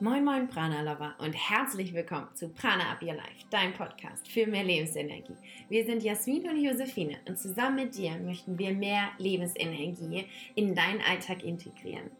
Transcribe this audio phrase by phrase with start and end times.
[0.00, 4.46] Moin Moin Prana Lover und herzlich willkommen zu Prana Up Your Life, dein Podcast für
[4.46, 5.36] mehr Lebensenergie.
[5.68, 11.02] Wir sind Jasmin und Josephine und zusammen mit dir möchten wir mehr Lebensenergie in deinen
[11.02, 12.10] Alltag integrieren.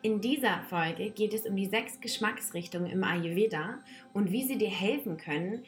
[0.00, 3.80] In dieser Folge geht es um die sechs Geschmacksrichtungen im Ayurveda
[4.12, 5.64] und wie sie dir helfen können,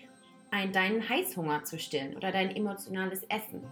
[0.73, 3.63] deinen Heißhunger zu stillen oder dein emotionales Essen.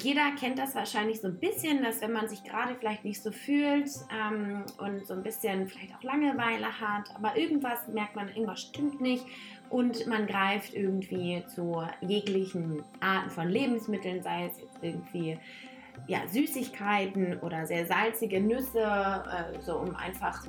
[0.00, 3.32] Jeder kennt das wahrscheinlich so ein bisschen, dass wenn man sich gerade vielleicht nicht so
[3.32, 8.60] fühlt ähm, und so ein bisschen vielleicht auch Langeweile hat, aber irgendwas merkt man, irgendwas
[8.60, 9.24] stimmt nicht
[9.70, 15.38] und man greift irgendwie zu jeglichen Arten von Lebensmitteln, sei es jetzt irgendwie
[16.06, 20.44] ja, Süßigkeiten oder sehr salzige Nüsse, äh, so um einfach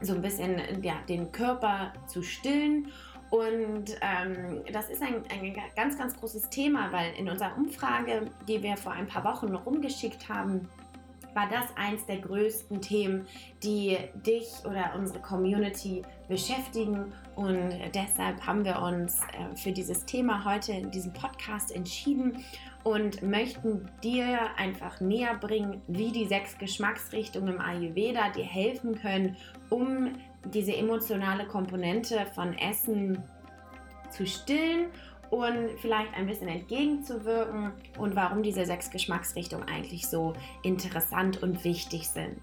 [0.00, 2.88] so ein bisschen ja, den Körper zu stillen
[3.30, 8.62] und ähm, das ist ein, ein ganz, ganz großes Thema, weil in unserer Umfrage, die
[8.62, 10.68] wir vor ein paar Wochen rumgeschickt haben,
[11.34, 13.26] war das eins der größten Themen,
[13.62, 17.12] die dich oder unsere Community beschäftigen.
[17.36, 22.44] Und deshalb haben wir uns äh, für dieses Thema heute in diesem Podcast entschieden
[22.82, 29.36] und möchten dir einfach näher bringen, wie die sechs Geschmacksrichtungen im Ayurveda dir helfen können,
[29.68, 33.22] um diese emotionale Komponente von Essen
[34.10, 34.86] zu stillen
[35.30, 42.08] und vielleicht ein bisschen entgegenzuwirken und warum diese sechs Geschmacksrichtungen eigentlich so interessant und wichtig
[42.08, 42.40] sind.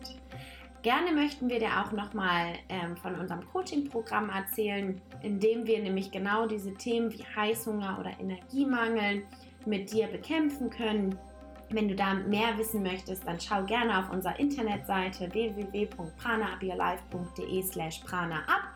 [0.84, 6.12] Gerne möchten wir dir auch nochmal ähm, von unserem Coaching-Programm erzählen, in dem wir nämlich
[6.12, 9.24] genau diese Themen wie Heißhunger oder Energiemangel
[9.66, 11.18] mit dir bekämpfen können
[11.70, 18.40] wenn du da mehr wissen möchtest, dann schau gerne auf unserer Internetseite www.pranaupyourlife.de slash prana
[18.40, 18.76] ab.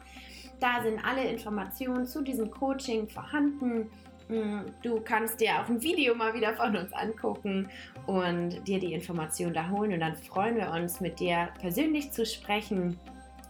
[0.59, 3.89] Da sind alle Informationen zu diesem Coaching vorhanden.
[4.27, 7.69] Mm, du kannst dir auch ein Video mal wieder von uns angucken
[8.05, 12.25] und dir die Informationen da holen und dann freuen wir uns, mit dir persönlich zu
[12.25, 12.99] sprechen.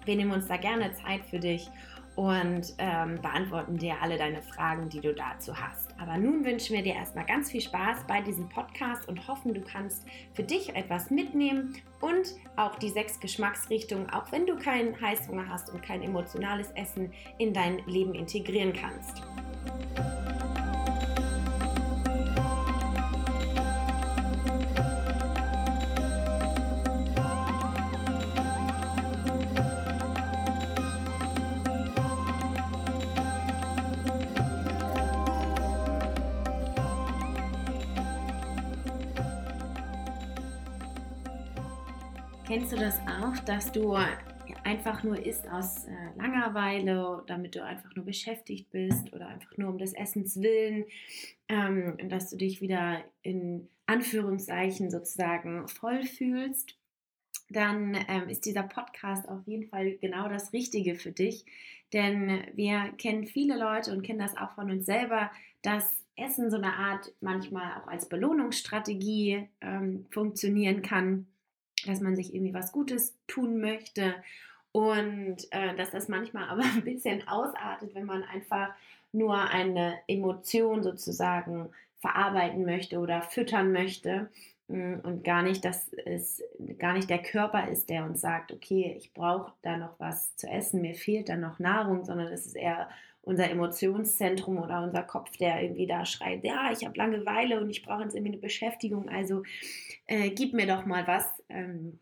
[0.05, 1.69] Wir nehmen uns da gerne Zeit für dich
[2.15, 5.88] und ähm, beantworten dir alle deine Fragen, die du dazu hast.
[6.01, 9.61] Aber nun wünschen wir dir erstmal ganz viel Spaß bei diesem Podcast und hoffen, du
[9.61, 15.49] kannst für dich etwas mitnehmen und auch die sechs Geschmacksrichtungen, auch wenn du keinen Heißhunger
[15.49, 19.21] hast und kein emotionales Essen, in dein Leben integrieren kannst.
[42.49, 43.95] Kennst du das auch, dass du
[44.63, 49.69] einfach nur isst aus äh, Langeweile, damit du einfach nur beschäftigt bist oder einfach nur
[49.69, 50.85] um des Essens willen,
[51.47, 56.75] ähm, dass du dich wieder in Anführungszeichen sozusagen voll fühlst?
[57.51, 61.45] Dann ähm, ist dieser Podcast auf jeden Fall genau das Richtige für dich,
[61.93, 65.29] denn wir kennen viele Leute und kennen das auch von uns selber,
[65.61, 71.27] dass Essen so eine Art manchmal auch als Belohnungsstrategie ähm, funktionieren kann
[71.85, 74.15] dass man sich irgendwie was Gutes tun möchte
[74.71, 78.69] und äh, dass das manchmal aber ein bisschen ausartet, wenn man einfach
[79.11, 81.69] nur eine Emotion sozusagen
[81.99, 84.29] verarbeiten möchte oder füttern möchte
[84.69, 86.43] und gar nicht, dass es
[86.77, 90.47] gar nicht der Körper ist, der uns sagt, okay, ich brauche da noch was zu
[90.47, 92.87] essen, mir fehlt da noch Nahrung, sondern es ist eher
[93.23, 97.83] unser Emotionszentrum oder unser Kopf, der irgendwie da schreit, ja, ich habe Langeweile und ich
[97.83, 99.43] brauche jetzt irgendwie eine Beschäftigung, also
[100.07, 101.25] äh, gib mir doch mal was.
[101.49, 101.99] Ähm,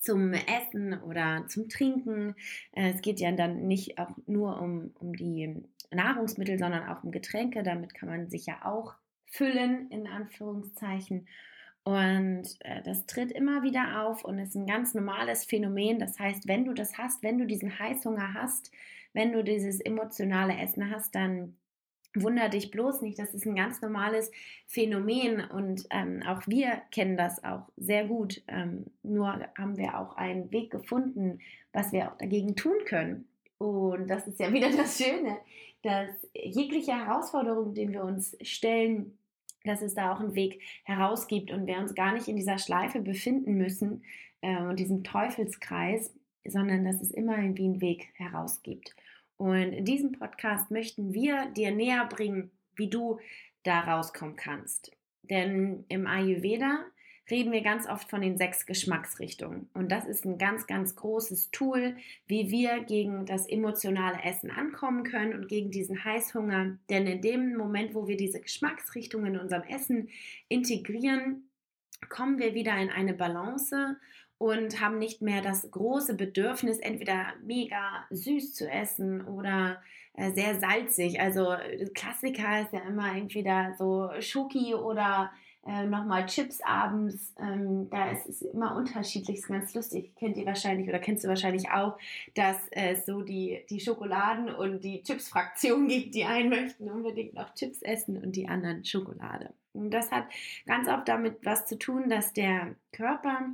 [0.00, 2.34] zum Essen oder zum Trinken.
[2.72, 7.10] Äh, es geht ja dann nicht auch nur um, um die Nahrungsmittel, sondern auch um
[7.10, 7.62] Getränke.
[7.62, 8.94] Damit kann man sich ja auch
[9.26, 11.28] füllen, in Anführungszeichen.
[11.90, 15.98] Und äh, das tritt immer wieder auf und ist ein ganz normales Phänomen.
[15.98, 18.70] Das heißt, wenn du das hast, wenn du diesen Heißhunger hast,
[19.12, 21.56] wenn du dieses emotionale Essen hast, dann
[22.14, 24.32] Wunder dich bloß nicht, das ist ein ganz normales
[24.66, 28.42] Phänomen und ähm, auch wir kennen das auch sehr gut.
[28.48, 31.38] Ähm, nur haben wir auch einen Weg gefunden,
[31.72, 33.28] was wir auch dagegen tun können.
[33.58, 35.38] Und das ist ja wieder das Schöne,
[35.82, 39.16] dass jegliche Herausforderung, den wir uns stellen,
[39.64, 43.00] dass es da auch einen Weg herausgibt und wir uns gar nicht in dieser Schleife
[43.00, 44.02] befinden müssen
[44.40, 46.14] äh, und diesem Teufelskreis,
[46.44, 48.94] sondern dass es immer irgendwie einen Weg herausgibt.
[49.36, 53.18] Und in diesem Podcast möchten wir dir näher bringen, wie du
[53.62, 54.92] da rauskommen kannst.
[55.22, 56.84] Denn im Ayurveda
[57.30, 59.68] reden wir ganz oft von den sechs Geschmacksrichtungen.
[59.74, 61.96] Und das ist ein ganz, ganz großes Tool,
[62.26, 66.78] wie wir gegen das emotionale Essen ankommen können und gegen diesen Heißhunger.
[66.88, 70.08] Denn in dem Moment, wo wir diese Geschmacksrichtungen in unserem Essen
[70.48, 71.48] integrieren,
[72.08, 73.96] kommen wir wieder in eine Balance
[74.38, 79.82] und haben nicht mehr das große Bedürfnis, entweder mega süß zu essen oder
[80.14, 81.20] äh, sehr salzig.
[81.20, 81.54] Also
[81.94, 85.30] Klassiker ist ja immer entweder so Schoki oder
[85.66, 87.34] äh, nochmal Chips abends.
[87.38, 90.14] Ähm, da ist es immer unterschiedlich, ist ganz lustig.
[90.16, 91.98] Kennt ihr wahrscheinlich oder kennst du wahrscheinlich auch,
[92.34, 96.14] dass es so die, die Schokoladen- und die Chips-Fraktion gibt.
[96.14, 99.52] Die einen möchten unbedingt noch Chips essen und die anderen Schokolade.
[99.72, 100.24] Und das hat
[100.66, 103.50] ganz oft damit was zu tun, dass der Körper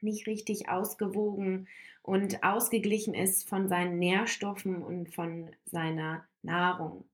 [0.00, 1.68] nicht richtig ausgewogen
[2.02, 7.04] und ausgeglichen ist von seinen Nährstoffen und von seiner Nahrung.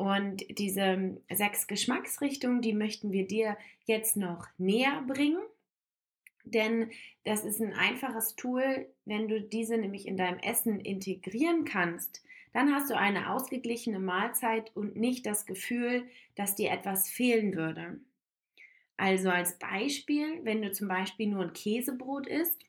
[0.00, 5.42] Und diese sechs Geschmacksrichtungen, die möchten wir dir jetzt noch näher bringen.
[6.42, 6.90] Denn
[7.24, 12.22] das ist ein einfaches Tool, wenn du diese nämlich in deinem Essen integrieren kannst,
[12.54, 16.04] dann hast du eine ausgeglichene Mahlzeit und nicht das Gefühl,
[16.34, 18.00] dass dir etwas fehlen würde.
[18.96, 22.64] Also als Beispiel, wenn du zum Beispiel nur ein Käsebrot isst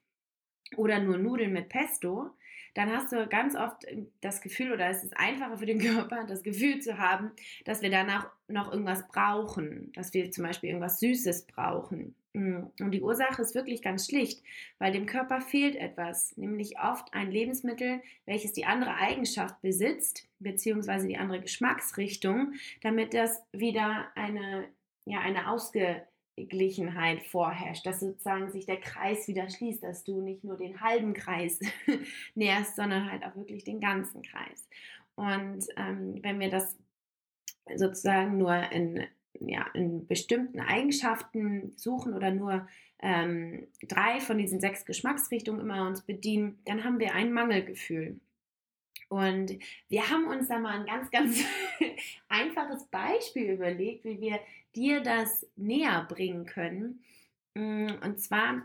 [0.75, 2.31] oder nur Nudeln mit Pesto,
[2.73, 3.85] dann hast du ganz oft
[4.21, 7.31] das Gefühl, oder es ist einfacher für den Körper, das Gefühl zu haben,
[7.65, 12.15] dass wir danach noch irgendwas brauchen, dass wir zum Beispiel irgendwas Süßes brauchen.
[12.33, 12.63] Mm.
[12.79, 14.41] Und die Ursache ist wirklich ganz schlicht,
[14.79, 21.07] weil dem Körper fehlt etwas, nämlich oft ein Lebensmittel, welches die andere Eigenschaft besitzt, beziehungsweise
[21.07, 24.69] die andere Geschmacksrichtung, damit das wieder eine,
[25.05, 26.03] ja, eine ausge
[26.35, 31.13] Glichenheit vorherrscht, dass sozusagen sich der Kreis wieder schließt, dass du nicht nur den halben
[31.13, 31.59] Kreis
[32.35, 34.67] nährst, sondern halt auch wirklich den ganzen Kreis.
[35.15, 36.77] Und ähm, wenn wir das
[37.75, 39.05] sozusagen nur in,
[39.39, 42.67] ja, in bestimmten Eigenschaften suchen oder nur
[42.99, 48.19] ähm, drei von diesen sechs Geschmacksrichtungen immer uns bedienen, dann haben wir ein Mangelgefühl.
[49.09, 49.57] Und
[49.89, 51.43] wir haben uns da mal ein ganz, ganz
[52.29, 54.39] einfaches Beispiel überlegt, wie wir
[54.75, 57.03] dir das näher bringen können.
[57.55, 58.61] Mm, und zwar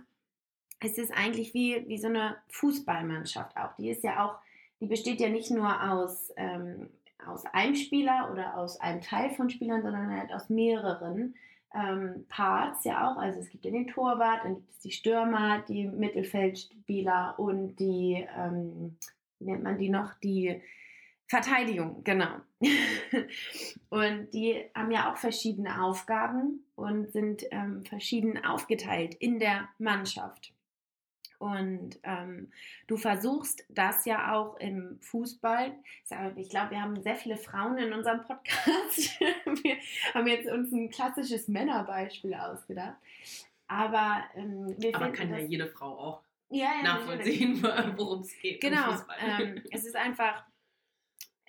[0.82, 3.74] ist es eigentlich wie, wie so eine Fußballmannschaft auch.
[3.76, 4.38] Die ist ja auch,
[4.80, 6.90] die besteht ja nicht nur aus, ähm,
[7.26, 11.34] aus einem Spieler oder aus einem Teil von Spielern, sondern halt aus mehreren
[11.74, 13.16] ähm, Parts ja auch.
[13.16, 18.26] Also es gibt ja den Torwart, dann gibt es die Stürmer, die Mittelfeldspieler und die
[18.36, 18.96] ähm,
[19.38, 20.14] wie nennt man die noch?
[20.14, 20.60] Die
[21.28, 22.40] Verteidigung, genau.
[23.90, 30.52] und die haben ja auch verschiedene Aufgaben und sind ähm, verschieden aufgeteilt in der Mannschaft.
[31.38, 32.50] Und ähm,
[32.86, 35.74] du versuchst das ja auch im Fußball.
[36.36, 39.20] Ich glaube, wir haben sehr viele Frauen in unserem Podcast.
[39.20, 39.76] wir
[40.14, 42.96] haben jetzt uns ein klassisches Männerbeispiel ausgedacht.
[43.68, 47.62] Aber, ähm, wir Aber kann ja jede Frau auch ja, ja, nachvollziehen,
[47.96, 48.60] worum es geht.
[48.60, 48.94] Genau.
[49.20, 50.44] Ähm, es ist einfach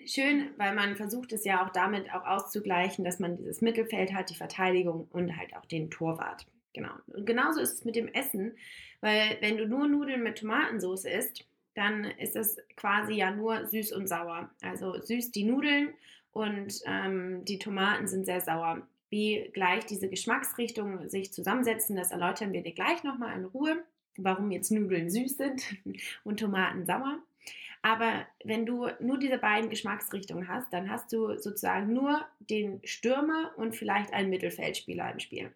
[0.05, 4.29] schön, weil man versucht es ja auch damit auch auszugleichen, dass man dieses Mittelfeld hat,
[4.29, 6.45] die Verteidigung und halt auch den Torwart.
[6.73, 6.91] Genau.
[7.07, 8.55] Und genauso ist es mit dem Essen,
[9.01, 13.93] weil wenn du nur Nudeln mit Tomatensauce isst, dann ist das quasi ja nur süß
[13.93, 14.49] und sauer.
[14.61, 15.93] Also süß die Nudeln
[16.31, 18.87] und ähm, die Tomaten sind sehr sauer.
[19.09, 23.83] Wie gleich diese Geschmacksrichtungen sich zusammensetzen, das erläutern wir dir gleich nochmal in Ruhe
[24.17, 25.63] warum jetzt Nudeln süß sind
[26.23, 27.19] und Tomaten sauer.
[27.87, 33.53] Aber wenn du nur diese beiden Geschmacksrichtungen hast, dann hast du sozusagen nur den Stürmer
[33.55, 35.53] und vielleicht einen Mittelfeldspieler im Spiel.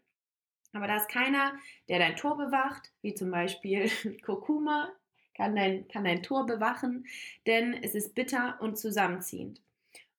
[0.71, 1.51] Aber da ist keiner,
[1.89, 3.91] der dein Tor bewacht, wie zum Beispiel
[4.25, 4.93] Kurkuma
[5.35, 7.05] kann dein, kann dein Tor bewachen,
[7.47, 9.61] denn es ist bitter und zusammenziehend.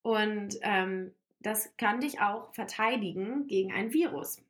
[0.03, 4.43] Und ähm, das kann dich auch verteidigen gegen ein Virus.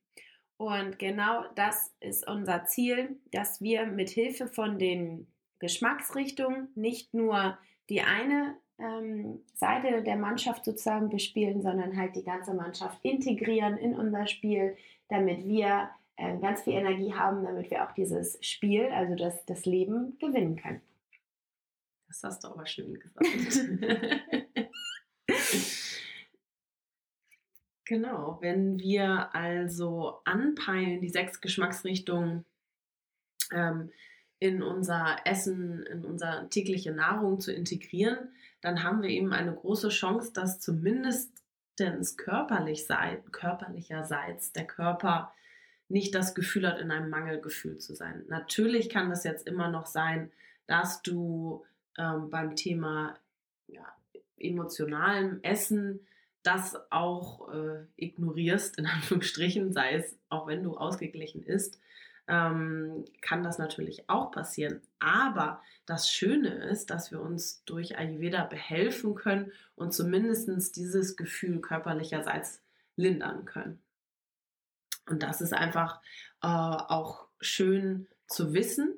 [0.57, 5.29] Und genau das ist unser Ziel, dass wir mit Hilfe von den
[5.63, 7.57] Geschmacksrichtungen nicht nur
[7.89, 13.95] die eine ähm, Seite der Mannschaft sozusagen bespielen, sondern halt die ganze Mannschaft integrieren in
[13.95, 14.77] unser Spiel,
[15.09, 19.65] damit wir äh, ganz viel Energie haben, damit wir auch dieses Spiel, also das, das
[19.65, 20.83] Leben, gewinnen können.
[22.09, 23.25] Das hast du aber schön gesagt.
[27.85, 32.47] Genau, wenn wir also anpeilen, die sechs Geschmacksrichtungen
[33.53, 33.91] ähm,
[34.43, 38.19] in unser Essen, in unsere tägliche Nahrung zu integrieren,
[38.61, 41.31] dann haben wir eben eine große Chance, dass zumindest
[42.17, 45.33] körperlich sei, körperlicherseits der Körper
[45.89, 48.25] nicht das Gefühl hat, in einem Mangelgefühl zu sein.
[48.29, 50.33] Natürlich kann das jetzt immer noch sein,
[50.67, 51.65] dass du
[51.97, 53.17] ähm, beim Thema
[53.69, 53.85] ja,
[54.39, 56.01] emotionalem Essen
[56.43, 61.79] das auch äh, ignorierst, in Anführungsstrichen, sei es auch wenn du ausgeglichen isst,
[62.29, 64.81] ähm, kann das natürlich auch passieren.
[65.01, 71.61] Aber das Schöne ist, dass wir uns durch Ayurveda behelfen können und zumindest dieses Gefühl
[71.61, 72.63] körperlicherseits
[72.97, 73.83] lindern können.
[75.09, 76.01] Und das ist einfach
[76.43, 78.95] äh, auch schön zu wissen.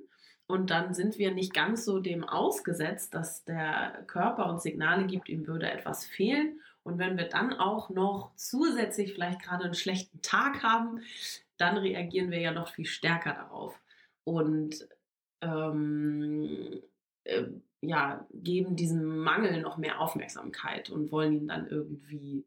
[0.46, 5.30] Und dann sind wir nicht ganz so dem ausgesetzt, dass der Körper uns Signale gibt,
[5.30, 6.60] ihm würde etwas fehlen.
[6.82, 11.00] Und wenn wir dann auch noch zusätzlich vielleicht gerade einen schlechten Tag haben,
[11.56, 13.80] dann reagieren wir ja noch viel stärker darauf.
[14.24, 14.88] Und
[15.40, 16.82] ähm,
[17.24, 17.44] äh,
[17.80, 22.46] ja, geben diesem Mangel noch mehr Aufmerksamkeit und wollen ihn dann irgendwie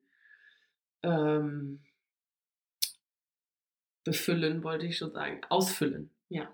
[1.04, 1.82] ähm,
[4.04, 6.52] befüllen, wollte ich schon sagen, ausfüllen, ja.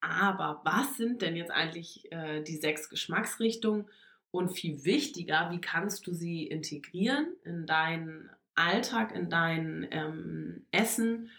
[0.00, 3.88] Aber was sind denn jetzt eigentlich äh, die sechs Geschmacksrichtungen?
[4.30, 11.30] Und viel wichtiger, wie kannst du sie integrieren in deinen Alltag, in dein ähm, Essen,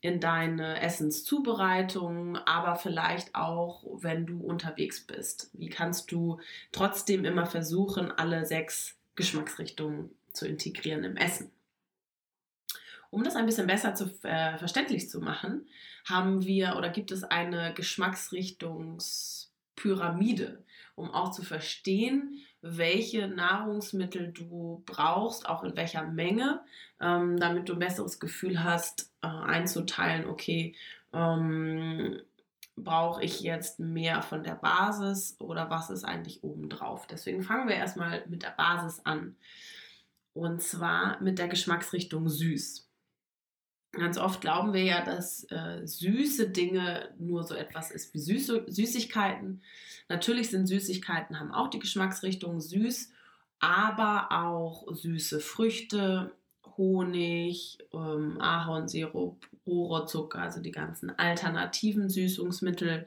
[0.00, 5.50] in deine Essenszubereitung, aber vielleicht auch, wenn du unterwegs bist.
[5.52, 6.40] Wie kannst du
[6.72, 11.52] trotzdem immer versuchen, alle sechs Geschmacksrichtungen zu integrieren im Essen?
[13.10, 15.68] Um das ein bisschen besser zu, äh, verständlich zu machen,
[16.08, 20.64] haben wir oder gibt es eine Geschmacksrichtungspyramide,
[20.94, 26.60] um auch zu verstehen, welche Nahrungsmittel du brauchst, auch in welcher Menge,
[27.00, 30.74] ähm, damit du ein besseres Gefühl hast, äh, einzuteilen, okay,
[31.12, 32.20] ähm,
[32.76, 37.06] brauche ich jetzt mehr von der Basis oder was ist eigentlich obendrauf?
[37.06, 39.36] Deswegen fangen wir erstmal mit der Basis an.
[40.32, 42.88] Und zwar mit der Geschmacksrichtung süß.
[43.92, 48.64] Ganz oft glauben wir ja, dass äh, süße Dinge nur so etwas ist wie Süße,
[48.66, 49.62] Süßigkeiten.
[50.08, 53.12] Natürlich sind Süßigkeiten, haben auch die Geschmacksrichtung süß,
[53.60, 56.32] aber auch süße Früchte,
[56.78, 63.06] Honig, ähm, Ahornsirup, Rohrzucker, also die ganzen alternativen Süßungsmittel.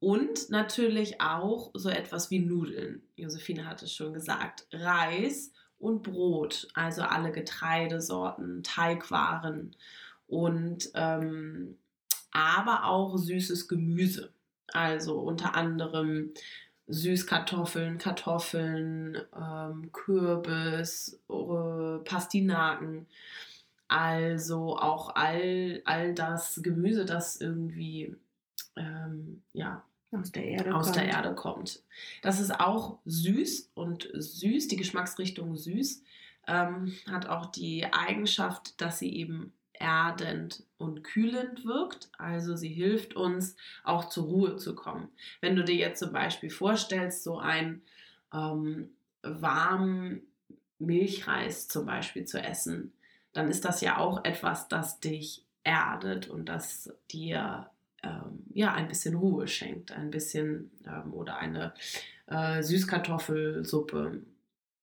[0.00, 3.02] Und natürlich auch so etwas wie Nudeln.
[3.14, 4.66] Josephine hat es schon gesagt.
[4.72, 9.74] Reis und Brot, also alle Getreidesorten, Teigwaren
[10.28, 11.76] und ähm,
[12.30, 14.32] aber auch süßes Gemüse,
[14.72, 16.30] also unter anderem
[16.86, 23.06] Süßkartoffeln, Kartoffeln, ähm, Kürbis, äh, Pastinaken,
[23.88, 28.16] also auch all, all das Gemüse, das irgendwie
[28.76, 30.96] ähm, ja, aus der Erde aus kommt.
[30.96, 31.82] der Erde kommt.
[32.22, 36.02] Das ist auch süß und süß, die Geschmacksrichtung süß,
[36.48, 42.10] ähm, hat auch die Eigenschaft, dass sie eben erdend und kühlend wirkt.
[42.18, 45.08] Also sie hilft uns auch zur Ruhe zu kommen.
[45.40, 47.82] Wenn du dir jetzt zum Beispiel vorstellst, so ein
[48.32, 48.90] ähm,
[49.22, 50.22] warmen
[50.78, 52.92] Milchreis zum Beispiel zu essen,
[53.32, 57.70] dann ist das ja auch etwas, das dich erdet und das dir
[58.02, 61.72] ähm, ja, ein bisschen Ruhe schenkt, ein bisschen ähm, oder eine
[62.26, 64.22] äh, Süßkartoffelsuppe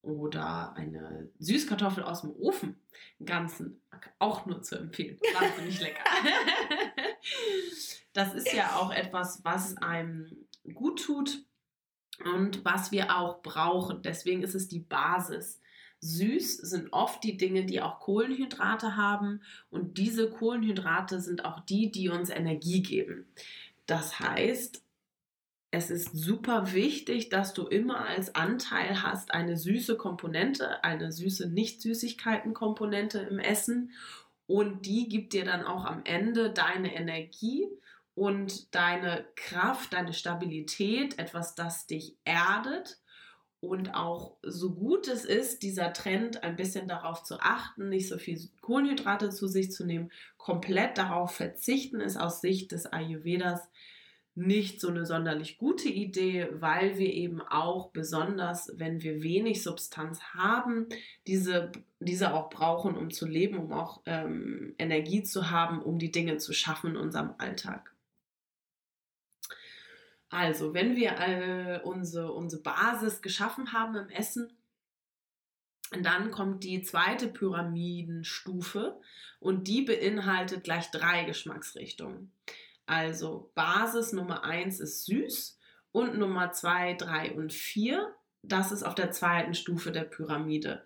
[0.02, 2.80] oder eine Süßkartoffel aus dem Ofen,
[3.20, 3.82] im Ganzen,
[4.18, 5.20] auch nur zu empfehlen.
[5.34, 6.04] Wahnsinnig lecker.
[8.14, 11.44] das ist ja auch etwas, was einem gut tut
[12.24, 14.02] und was wir auch brauchen.
[14.02, 15.60] Deswegen ist es die Basis
[16.02, 19.42] Süß sind oft die Dinge, die auch Kohlenhydrate haben.
[19.70, 23.26] Und diese Kohlenhydrate sind auch die, die uns Energie geben.
[23.86, 24.82] Das heißt,
[25.72, 31.50] es ist super wichtig, dass du immer als Anteil hast eine süße Komponente, eine süße
[31.50, 33.92] Nicht-Süßigkeiten-Komponente im Essen.
[34.48, 37.68] Und die gibt dir dann auch am Ende deine Energie
[38.16, 43.00] und deine Kraft, deine Stabilität, etwas, das dich erdet
[43.62, 48.18] und auch so gut es ist, dieser Trend ein bisschen darauf zu achten, nicht so
[48.18, 53.70] viel Kohlenhydrate zu sich zu nehmen, komplett darauf verzichten, ist aus Sicht des Ayurvedas
[54.36, 60.22] nicht so eine sonderlich gute Idee, weil wir eben auch besonders, wenn wir wenig Substanz
[60.34, 60.88] haben,
[61.28, 66.12] diese, diese auch brauchen, um zu leben, um auch ähm, Energie zu haben, um die
[66.12, 67.94] Dinge zu schaffen in unserem Alltag.
[70.30, 74.54] Also, wenn wir äh, unsere, unsere Basis geschaffen haben im Essen,
[75.92, 79.02] dann kommt die zweite Pyramidenstufe
[79.40, 82.32] und die beinhaltet gleich drei Geschmacksrichtungen.
[82.86, 85.60] Also Basis Nummer 1 ist süß
[85.92, 90.86] und Nummer 2, 3 und 4, das ist auf der zweiten Stufe der Pyramide.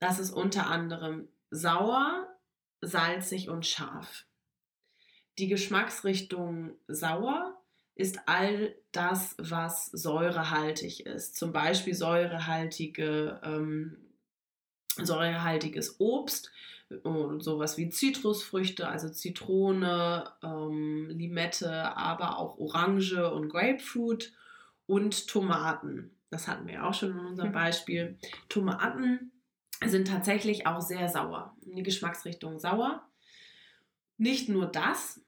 [0.00, 2.28] Das ist unter anderem sauer,
[2.80, 4.26] salzig und scharf.
[5.38, 7.51] Die Geschmacksrichtung sauer
[8.02, 11.36] ist all das, was säurehaltig ist.
[11.36, 13.96] Zum Beispiel säurehaltige, ähm,
[14.96, 16.50] säurehaltiges Obst
[17.04, 24.32] und sowas wie Zitrusfrüchte, also Zitrone, ähm, Limette, aber auch Orange und Grapefruit
[24.86, 26.10] und Tomaten.
[26.30, 27.54] Das hatten wir auch schon in unserem mhm.
[27.54, 28.18] Beispiel.
[28.48, 29.30] Tomaten
[29.86, 31.56] sind tatsächlich auch sehr sauer.
[31.64, 33.06] In die Geschmacksrichtung sauer.
[34.18, 35.20] Nicht nur das,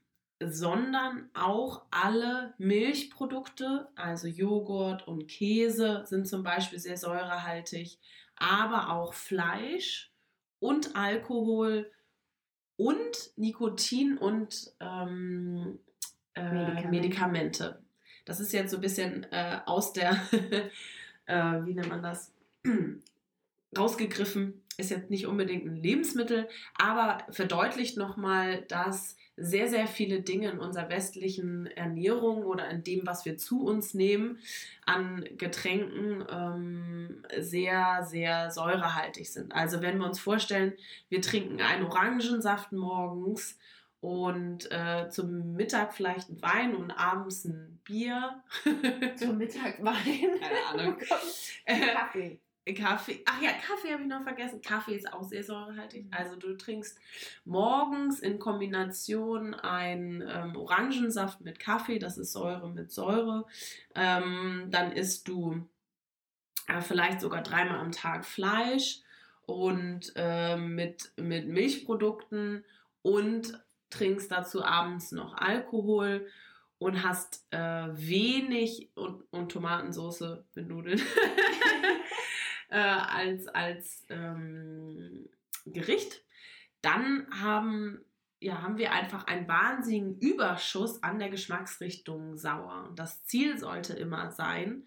[0.53, 7.99] sondern auch alle Milchprodukte, also Joghurt und Käse sind zum Beispiel sehr säurehaltig,
[8.37, 10.13] aber auch Fleisch
[10.59, 11.91] und Alkohol
[12.77, 15.79] und Nikotin und ähm,
[16.35, 16.89] äh, Medikamente.
[16.91, 17.83] Medikamente.
[18.25, 20.13] Das ist jetzt so ein bisschen äh, aus der,
[21.27, 22.33] äh, wie nennt man das,
[23.77, 24.63] rausgegriffen.
[24.77, 30.59] Ist jetzt nicht unbedingt ein Lebensmittel, aber verdeutlicht nochmal, dass sehr, sehr viele Dinge in
[30.59, 34.39] unserer westlichen Ernährung oder in dem, was wir zu uns nehmen,
[34.87, 39.55] an Getränken ähm, sehr, sehr säurehaltig sind.
[39.55, 40.75] Also wenn wir uns vorstellen,
[41.09, 43.59] wir trinken einen Orangensaft morgens
[44.01, 48.43] und äh, zum Mittag vielleicht ein Wein und abends ein Bier.
[49.17, 50.41] Zum Mittag Wein?
[50.41, 50.97] Keine Ahnung.
[51.01, 52.39] Oh Kaffee.
[52.73, 54.63] Kaffee, ach ja, Kaffee habe ich noch vergessen.
[54.63, 56.07] Kaffee ist auch sehr säurehaltig.
[56.07, 56.11] Mhm.
[56.13, 56.99] Also du trinkst
[57.45, 63.45] morgens in Kombination einen ähm, Orangensaft mit Kaffee, das ist Säure mit Säure.
[63.95, 65.69] Ähm, dann isst du
[66.69, 69.01] äh, vielleicht sogar dreimal am Tag Fleisch
[69.45, 72.65] und äh, mit, mit Milchprodukten
[73.03, 76.27] und trinkst dazu abends noch Alkohol
[76.79, 77.59] und hast äh,
[77.93, 81.01] wenig und, und Tomatensauce mit Nudeln.
[82.75, 85.29] äh, als, als ähm,
[85.65, 86.23] Gericht,
[86.83, 88.01] dann haben,
[88.41, 92.91] ja, haben wir einfach einen wahnsinnigen Überschuss an der Geschmacksrichtung sauer.
[92.97, 94.83] Das Ziel sollte immer sein,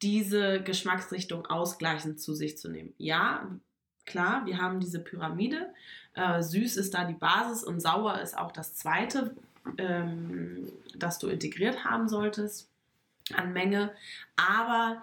[0.00, 2.94] diese Geschmacksrichtung ausgleichend zu sich zu nehmen.
[2.96, 3.46] Ja,
[4.06, 5.74] klar, wir haben diese Pyramide.
[6.14, 9.36] Äh, süß ist da die Basis und sauer ist auch das zweite,
[9.76, 12.70] ähm, das du integriert haben solltest
[13.34, 13.92] an Menge.
[14.36, 15.02] Aber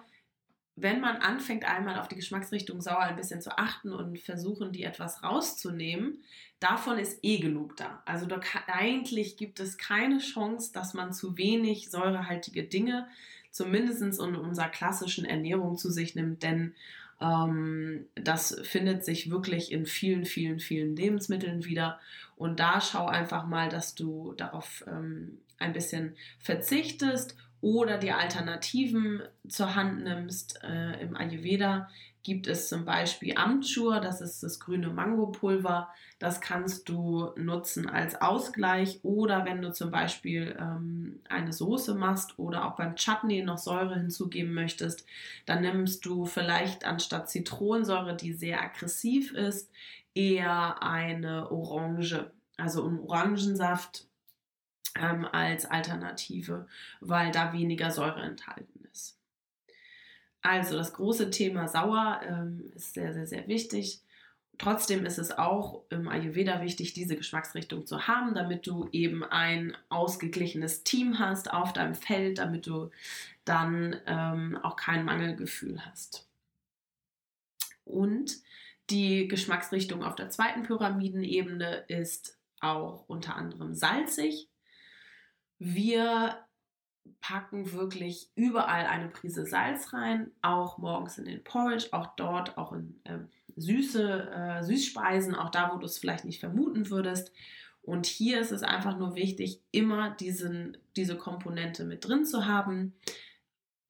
[0.76, 4.84] wenn man anfängt, einmal auf die Geschmacksrichtung sauer ein bisschen zu achten und versuchen, die
[4.84, 6.22] etwas rauszunehmen,
[6.60, 8.02] davon ist eh genug da.
[8.04, 13.08] Also da kann, eigentlich gibt es keine Chance, dass man zu wenig säurehaltige Dinge,
[13.50, 16.74] zumindest in unserer klassischen Ernährung zu sich nimmt, denn
[17.22, 21.98] ähm, das findet sich wirklich in vielen, vielen, vielen Lebensmitteln wieder.
[22.36, 27.34] Und da schau einfach mal, dass du darauf ähm, ein bisschen verzichtest
[27.66, 30.62] oder die Alternativen zur Hand nimmst.
[30.62, 31.88] Äh, Im Ayurveda
[32.22, 35.88] gibt es zum Beispiel Amchur, das ist das grüne Mangopulver.
[36.20, 42.38] Das kannst du nutzen als Ausgleich oder wenn du zum Beispiel ähm, eine Soße machst
[42.38, 45.04] oder auch beim Chutney noch Säure hinzugeben möchtest,
[45.44, 49.72] dann nimmst du vielleicht anstatt Zitronensäure, die sehr aggressiv ist,
[50.14, 52.30] eher eine Orange.
[52.58, 54.05] Also ein Orangensaft
[55.00, 56.66] ähm, als Alternative,
[57.00, 59.18] weil da weniger Säure enthalten ist.
[60.42, 64.00] Also das große Thema Sauer ähm, ist sehr, sehr, sehr wichtig.
[64.58, 69.76] Trotzdem ist es auch im Ayurveda wichtig, diese Geschmacksrichtung zu haben, damit du eben ein
[69.90, 72.90] ausgeglichenes Team hast auf deinem Feld, damit du
[73.44, 76.26] dann ähm, auch kein Mangelgefühl hast.
[77.84, 78.36] Und
[78.88, 84.48] die Geschmacksrichtung auf der zweiten Pyramidenebene ist auch unter anderem salzig.
[85.58, 86.36] Wir
[87.20, 92.72] packen wirklich überall eine Prise Salz rein, auch morgens in den Porridge, auch dort, auch
[92.72, 93.18] in äh,
[93.56, 97.32] süße äh, Süßspeisen, auch da, wo du es vielleicht nicht vermuten würdest.
[97.82, 102.94] Und hier ist es einfach nur wichtig, immer diesen, diese Komponente mit drin zu haben.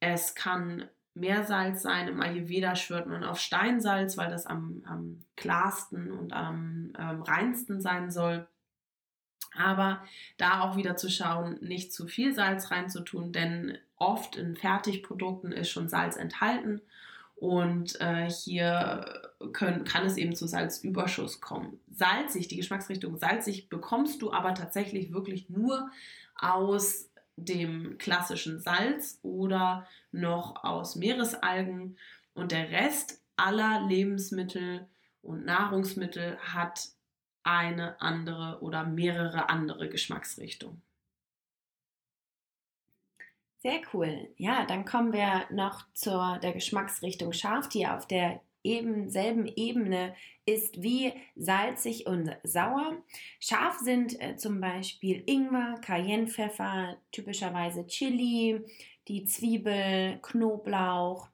[0.00, 2.09] Es kann Meersalz sein.
[2.09, 7.81] Im Ayurveda schwört man auf Steinsalz, weil das am, am klarsten und am ähm, reinsten
[7.81, 8.46] sein soll.
[9.57, 10.03] Aber
[10.37, 15.71] da auch wieder zu schauen, nicht zu viel Salz reinzutun, denn oft in Fertigprodukten ist
[15.71, 16.81] schon Salz enthalten
[17.37, 21.79] und äh, hier können, kann es eben zu Salzüberschuss kommen.
[21.90, 25.90] Salzig, die Geschmacksrichtung salzig bekommst du aber tatsächlich wirklich nur
[26.35, 31.99] aus dem klassischen Salz oder noch aus Meeresalgen
[32.35, 34.87] und der Rest aller Lebensmittel
[35.23, 36.88] und Nahrungsmittel hat
[37.46, 40.82] eine andere oder mehrere andere Geschmacksrichtungen.
[43.59, 44.28] Sehr cool.
[44.37, 50.14] Ja, dann kommen wir noch zur der Geschmacksrichtung scharf, die auf der eben selben Ebene
[50.44, 52.96] ist wie salzig und sauer.
[53.40, 58.61] Scharf sind äh, zum Beispiel Ingwer, Cayennepfeffer, typischerweise Chili,
[59.09, 61.28] die Zwiebel, Knoblauch,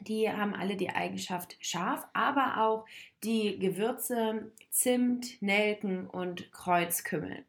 [0.00, 2.86] die haben alle die Eigenschaft scharf, aber auch
[3.22, 7.44] die Gewürze Zimt, Nelken und Kreuzkümmel.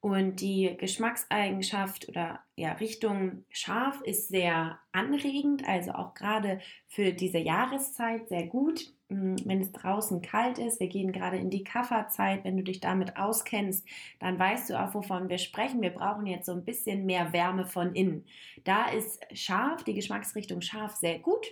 [0.00, 7.38] Und die Geschmackseigenschaft oder ja, Richtung scharf ist sehr anregend, also auch gerade für diese
[7.38, 8.92] Jahreszeit sehr gut.
[9.08, 12.78] Hm, wenn es draußen kalt ist, wir gehen gerade in die Kafferzeit, wenn du dich
[12.78, 13.84] damit auskennst,
[14.20, 15.82] dann weißt du auch, wovon wir sprechen.
[15.82, 18.26] Wir brauchen jetzt so ein bisschen mehr Wärme von innen.
[18.62, 21.46] Da ist scharf, die Geschmacksrichtung scharf sehr gut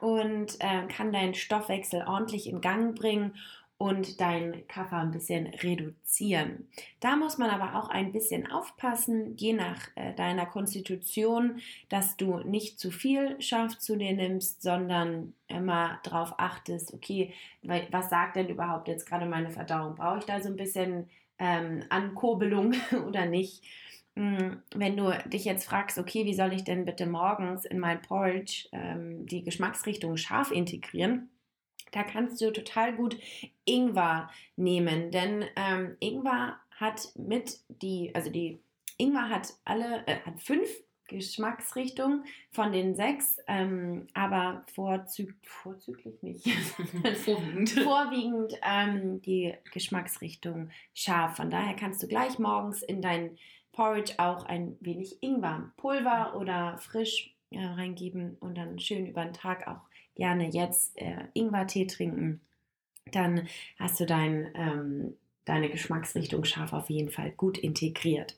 [0.00, 3.34] und äh, kann deinen Stoffwechsel ordentlich in Gang bringen
[3.80, 6.68] und deinen Kaffer ein bisschen reduzieren.
[7.00, 12.40] Da muss man aber auch ein bisschen aufpassen, je nach äh, deiner Konstitution, dass du
[12.40, 17.32] nicht zu viel scharf zu dir nimmst, sondern immer darauf achtest, okay,
[17.62, 19.94] was sagt denn überhaupt jetzt gerade meine Verdauung?
[19.94, 21.08] Brauche ich da so ein bisschen
[21.38, 22.74] ähm, Ankurbelung
[23.08, 23.64] oder nicht?
[24.16, 28.02] Hm, wenn du dich jetzt fragst, okay, wie soll ich denn bitte morgens in mein
[28.02, 31.30] Porridge ähm, die Geschmacksrichtung scharf integrieren?
[31.92, 33.18] Da kannst du total gut
[33.64, 38.60] Ingwer nehmen, denn ähm, Ingwer hat mit die, also die
[38.96, 40.68] Ingwer hat alle, äh, hat fünf
[41.10, 46.48] Geschmacksrichtungen von den sechs, ähm, aber vorzüg vorzüglich nicht.
[47.24, 47.70] vorwiegend.
[47.70, 51.36] vorwiegend ähm, die Geschmacksrichtung scharf.
[51.36, 53.36] Von daher kannst du gleich morgens in dein
[53.80, 59.66] Porridge auch ein wenig Ingwerpulver oder frisch äh, reingeben und dann schön über den Tag
[59.66, 59.80] auch
[60.14, 62.42] gerne jetzt äh, Ingwertee trinken.
[63.10, 65.16] Dann hast du dein, ähm,
[65.46, 68.36] deine Geschmacksrichtung scharf auf jeden Fall gut integriert.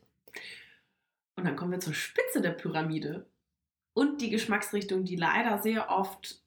[1.35, 3.26] Und dann kommen wir zur Spitze der Pyramide
[3.94, 6.40] und die Geschmacksrichtung, die leider sehr oft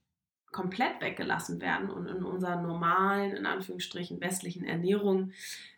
[0.53, 5.34] komplett weggelassen werden und in unserer normalen, in Anführungsstrichen, westlichen Ernährung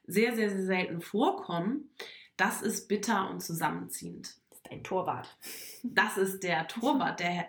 [0.06, 1.90] sehr, sehr, sehr selten vorkommen.
[2.38, 4.36] Das ist bitter und zusammenziehend.
[4.50, 5.38] Das ist ein Torwart.
[5.84, 7.48] Das ist der Torwart, der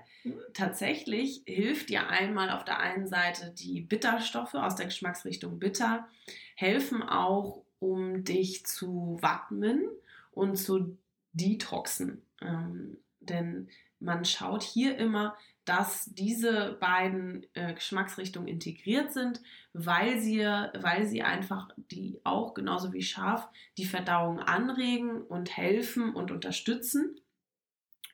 [0.54, 6.08] tatsächlich hilft dir einmal auf der einen Seite die Bitterstoffe aus der Geschmacksrichtung bitter,
[6.54, 9.88] helfen auch, um dich zu wappnen
[10.32, 10.98] und zu
[11.32, 12.22] detoxen.
[12.40, 12.98] Ähm,
[13.38, 13.68] denn
[14.00, 19.42] man schaut hier immer, dass diese beiden äh, Geschmacksrichtungen integriert sind,
[19.74, 26.14] weil sie, weil sie einfach die auch genauso wie scharf die Verdauung anregen und helfen
[26.14, 27.20] und unterstützen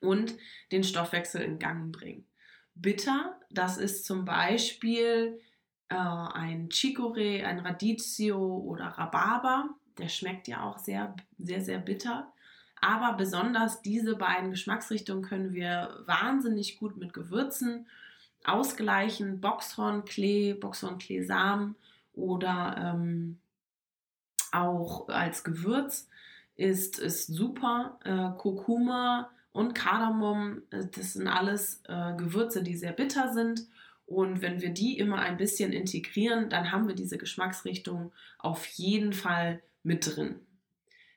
[0.01, 0.37] und
[0.73, 2.27] den Stoffwechsel in Gang bringen.
[2.75, 5.41] Bitter, das ist zum Beispiel
[5.91, 9.71] äh, ein Chicorée, ein Radicchio oder Rhabarber.
[9.99, 12.33] Der schmeckt ja auch sehr, sehr, sehr bitter.
[12.81, 17.87] Aber besonders diese beiden Geschmacksrichtungen können wir wahnsinnig gut mit Gewürzen
[18.45, 19.41] ausgleichen.
[19.41, 21.77] Boxhornklee, Boxhornklee-Samen
[22.13, 23.39] oder ähm,
[24.53, 26.09] auch als Gewürz
[26.57, 27.99] ist, ist super.
[28.05, 33.67] Äh, Kurkuma und Kardamom, äh, das sind alles äh, Gewürze, die sehr bitter sind.
[34.07, 39.13] Und wenn wir die immer ein bisschen integrieren, dann haben wir diese Geschmacksrichtung auf jeden
[39.13, 40.41] Fall mit drin.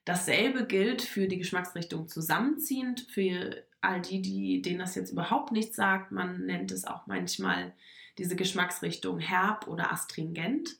[0.07, 5.75] Dasselbe gilt für die Geschmacksrichtung zusammenziehend, für all die, die, denen das jetzt überhaupt nichts
[5.75, 6.13] sagt.
[6.13, 7.73] Man nennt es auch manchmal
[8.17, 10.79] diese Geschmacksrichtung herb oder astringent.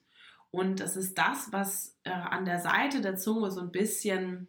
[0.49, 4.47] Und das ist das, was äh, an der Seite der Zunge so ein bisschen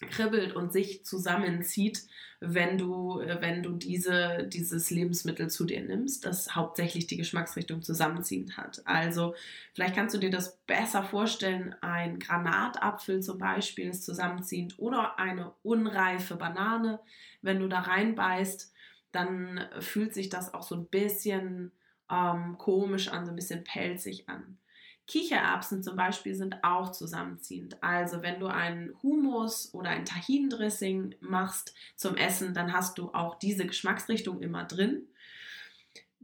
[0.00, 2.06] kribbelt und sich zusammenzieht,
[2.40, 7.82] wenn du, äh, wenn du diese, dieses Lebensmittel zu dir nimmst, das hauptsächlich die Geschmacksrichtung
[7.82, 8.82] zusammenziehend hat.
[8.84, 9.34] Also
[9.74, 15.52] vielleicht kannst du dir das besser vorstellen, ein Granatapfel zum Beispiel ist zusammenziehend oder eine
[15.62, 17.00] unreife Banane.
[17.42, 18.72] Wenn du da reinbeißt,
[19.12, 21.72] dann fühlt sich das auch so ein bisschen
[22.10, 24.58] ähm, komisch an, so ein bisschen pelzig an.
[25.06, 27.82] Kichererbsen zum Beispiel sind auch zusammenziehend.
[27.82, 33.38] Also wenn du einen Hummus oder ein Tahin-Dressing machst zum Essen, dann hast du auch
[33.38, 35.06] diese Geschmacksrichtung immer drin.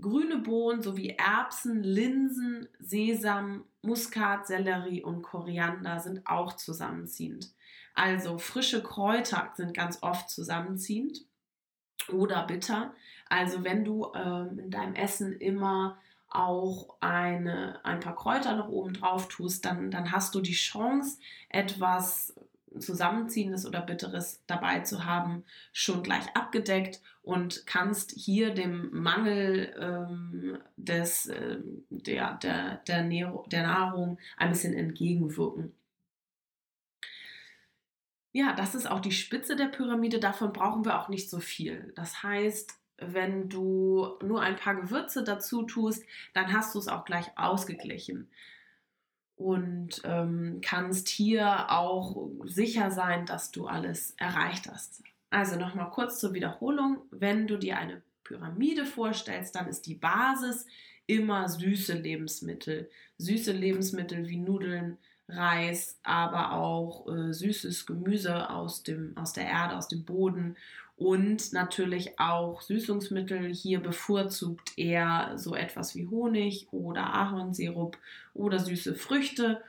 [0.00, 7.52] Grüne Bohnen sowie Erbsen, Linsen, Sesam, Muskat, Sellerie und Koriander sind auch zusammenziehend.
[7.94, 11.24] Also frische Kräuter sind ganz oft zusammenziehend
[12.08, 12.94] oder bitter.
[13.28, 15.98] Also wenn du ähm, in deinem Essen immer
[16.30, 21.18] auch eine, ein paar Kräuter noch oben drauf tust, dann, dann hast du die Chance,
[21.48, 22.34] etwas
[22.78, 30.58] Zusammenziehendes oder Bitteres dabei zu haben, schon gleich abgedeckt und kannst hier dem Mangel ähm,
[30.76, 31.58] des, äh,
[31.90, 33.04] der, der, der,
[33.46, 35.74] der Nahrung ein bisschen entgegenwirken.
[38.32, 40.20] Ja, das ist auch die Spitze der Pyramide.
[40.20, 41.92] Davon brauchen wir auch nicht so viel.
[41.96, 47.04] Das heißt, wenn du nur ein paar Gewürze dazu tust, dann hast du es auch
[47.04, 48.28] gleich ausgeglichen
[49.36, 55.02] und ähm, kannst hier auch sicher sein, dass du alles erreicht hast.
[55.30, 56.98] Also nochmal kurz zur Wiederholung.
[57.10, 60.66] Wenn du dir eine Pyramide vorstellst, dann ist die Basis
[61.06, 62.90] immer süße Lebensmittel.
[63.16, 69.76] Süße Lebensmittel wie Nudeln, Reis, aber auch äh, süßes Gemüse aus, dem, aus der Erde,
[69.76, 70.56] aus dem Boden
[71.00, 73.54] und natürlich auch Süßungsmittel.
[73.54, 77.96] Hier bevorzugt er so etwas wie Honig oder Ahornsirup
[78.34, 79.62] oder süße Früchte,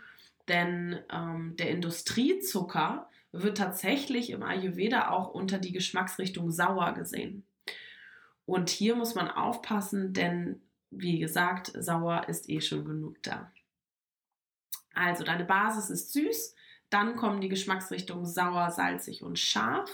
[0.49, 7.45] denn ähm, der Industriezucker wird tatsächlich im Ayurveda auch unter die Geschmacksrichtung sauer gesehen.
[8.45, 13.49] Und hier muss man aufpassen, denn wie gesagt, sauer ist eh schon genug da.
[14.93, 16.55] Also deine Basis ist süß,
[16.89, 19.89] dann kommen die Geschmacksrichtungen sauer, salzig und scharf.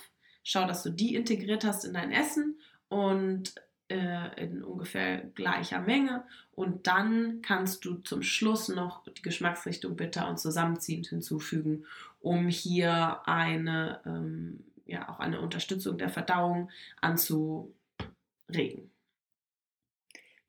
[0.50, 2.58] Schau, dass du die integriert hast in dein Essen
[2.88, 3.54] und
[3.90, 6.24] äh, in ungefähr gleicher Menge.
[6.56, 11.84] Und dann kannst du zum Schluss noch die Geschmacksrichtung bitter und zusammenziehend hinzufügen,
[12.22, 17.74] um hier eine, ähm, ja, auch eine Unterstützung der Verdauung anzuregen.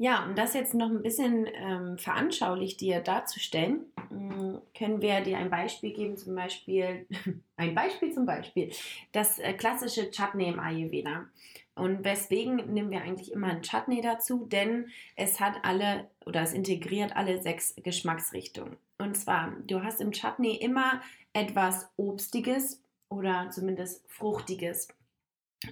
[0.01, 5.39] Ja, um das jetzt noch ein bisschen ähm, veranschaulich dir darzustellen, äh, können wir dir
[5.39, 7.07] ein Beispiel geben, zum Beispiel,
[7.57, 8.71] ein Beispiel zum Beispiel,
[9.11, 11.27] das äh, klassische Chutney im Ayurveda.
[11.75, 14.47] Und weswegen nehmen wir eigentlich immer ein Chutney dazu?
[14.47, 18.77] Denn es hat alle oder es integriert alle sechs Geschmacksrichtungen.
[18.99, 21.01] Und zwar, du hast im Chutney immer
[21.33, 24.89] etwas Obstiges oder zumindest Fruchtiges.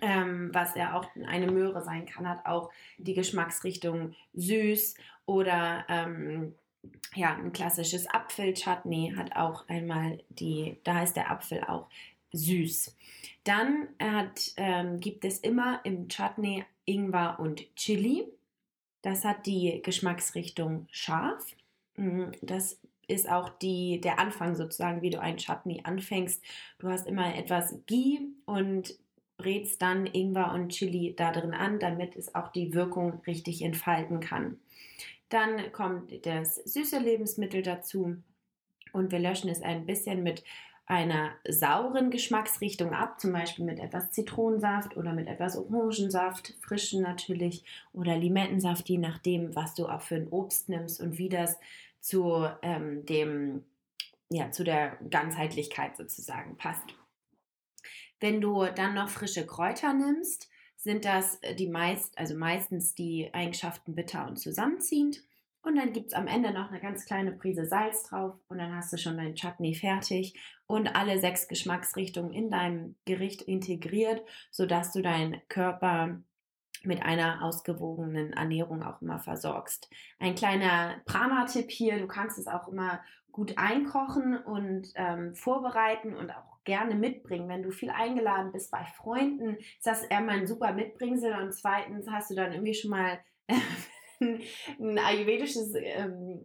[0.01, 4.95] Ähm, was ja auch eine Möhre sein kann, hat auch die Geschmacksrichtung süß
[5.27, 6.55] oder ähm,
[7.15, 11.89] ja, ein klassisches Apfelchutney hat auch einmal die, da ist der Apfel auch
[12.33, 12.97] süß.
[13.45, 18.25] Dann hat, ähm, gibt es immer im Chutney Ingwer und Chili.
[19.03, 21.55] Das hat die Geschmacksrichtung scharf.
[21.97, 26.43] Mm, das ist auch die, der Anfang sozusagen, wie du einen Chutney anfängst.
[26.79, 28.99] Du hast immer etwas Ghee und
[29.37, 34.21] brätst dann Ingwer und Chili da drin an, damit es auch die Wirkung richtig entfalten
[34.21, 34.59] kann.
[35.29, 38.17] Dann kommt das süße Lebensmittel dazu
[38.93, 40.45] und wir löschen es ein bisschen mit
[40.87, 47.65] einer sauren Geschmacksrichtung ab, zum Beispiel mit etwas Zitronensaft oder mit etwas Orangensaft, frischen natürlich
[47.93, 51.59] oder Limettensaft, je nachdem, was du auch für ein Obst nimmst und wie das
[52.01, 53.65] zu ähm, dem
[54.29, 56.95] ja zu der Ganzheitlichkeit sozusagen passt.
[58.21, 63.31] Wenn du dann noch frische Kräuter nimmst, sind das äh, die meist, also meistens die
[63.33, 65.23] Eigenschaften bitter und zusammenziehend.
[65.63, 68.77] Und dann gibt es am Ende noch eine ganz kleine Prise Salz drauf und dann
[68.77, 74.93] hast du schon dein Chutney fertig und alle sechs Geschmacksrichtungen in deinem Gericht integriert, sodass
[74.93, 76.21] du deinen Körper
[76.85, 79.91] mit einer ausgewogenen Ernährung auch immer versorgst.
[80.21, 83.01] Ein kleiner Prana-Tipp hier, du kannst es auch immer
[83.33, 87.49] gut einkochen und ähm, vorbereiten und auch gerne mitbringen.
[87.49, 92.07] Wenn du viel eingeladen bist bei Freunden, ist das einmal ein super Mitbringsel und zweitens
[92.11, 93.19] hast du dann irgendwie schon mal
[94.21, 96.45] ein ayurvedisches ähm,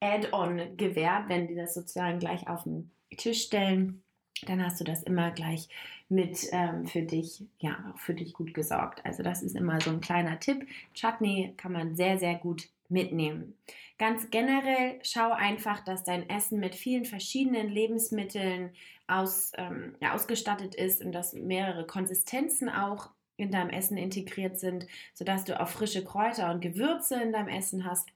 [0.00, 4.04] Add-on gewährt, wenn die das sozusagen gleich auf den Tisch stellen.
[4.46, 5.68] Dann hast du das immer gleich
[6.08, 9.04] mit ähm, für dich, ja, auch für dich gut gesorgt.
[9.04, 10.66] Also das ist immer so ein kleiner Tipp.
[10.92, 13.56] Chutney kann man sehr, sehr gut mitnehmen.
[13.98, 18.72] Ganz generell schau einfach, dass dein Essen mit vielen verschiedenen Lebensmitteln
[19.06, 24.86] aus, ähm, ja, ausgestattet ist und dass mehrere Konsistenzen auch in deinem Essen integriert sind,
[25.12, 28.08] sodass du auch frische Kräuter und Gewürze in deinem Essen hast.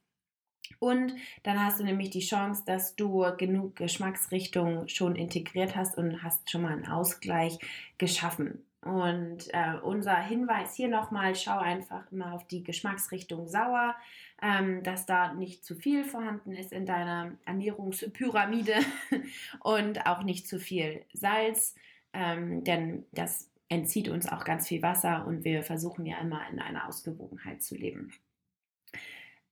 [0.79, 6.23] Und dann hast du nämlich die Chance, dass du genug Geschmacksrichtungen schon integriert hast und
[6.23, 7.59] hast schon mal einen Ausgleich
[7.97, 8.65] geschaffen.
[8.81, 13.97] Und äh, unser Hinweis hier nochmal, schau einfach immer auf die Geschmacksrichtung sauer,
[14.41, 18.75] ähm, dass da nicht zu viel vorhanden ist in deiner Ernährungspyramide
[19.61, 21.75] und auch nicht zu viel Salz,
[22.13, 26.61] ähm, denn das entzieht uns auch ganz viel Wasser und wir versuchen ja immer in
[26.61, 28.13] einer Ausgewogenheit zu leben.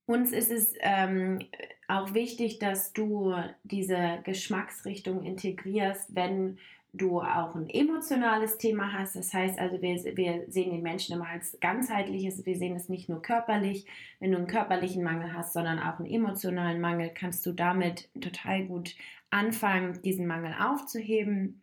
[0.07, 1.41] Uns ist es ähm,
[1.89, 3.35] auch wichtig, dass du
[3.65, 6.59] diese Geschmacksrichtung integrierst, wenn
[6.97, 9.17] du auch ein emotionales Thema hast.
[9.17, 12.45] Das heißt also, wir, wir sehen den Menschen immer als ganzheitliches.
[12.47, 13.87] Wir sehen es nicht nur körperlich.
[14.21, 18.65] Wenn du einen körperlichen Mangel hast, sondern auch einen emotionalen Mangel, kannst du damit total
[18.67, 18.97] gut
[19.31, 21.63] anfangen, diesen Mangel aufzuheben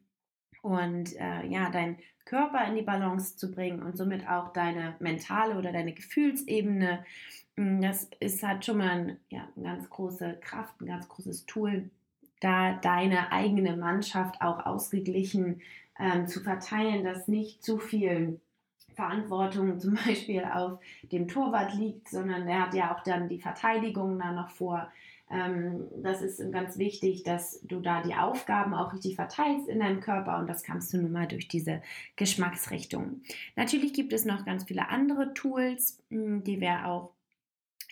[0.62, 5.58] und äh, ja, deinen Körper in die Balance zu bringen und somit auch deine mentale
[5.58, 7.06] oder deine Gefühlsebene.
[7.58, 11.46] Hm, das ist halt schon mal ein, ja, eine ganz große Kraft, ein ganz großes
[11.46, 11.90] Tool,
[12.44, 15.62] da deine eigene Mannschaft auch ausgeglichen
[16.00, 18.40] ähm, zu verteilen, dass nicht zu viel
[18.96, 24.20] Verantwortung zum Beispiel auf dem Torwart liegt, sondern der hat ja auch dann die Verteidigung
[24.20, 24.92] da noch vor.
[25.30, 30.02] Ähm, das ist ganz wichtig, dass du da die Aufgaben auch richtig verteilst in deinem
[30.02, 31.82] Körper und das kannst du nun mal durch diese
[32.16, 33.22] Geschmacksrichtung.
[33.56, 37.12] Natürlich gibt es noch ganz viele andere Tools, hm, die wir auch